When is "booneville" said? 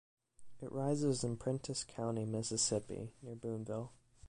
3.35-3.91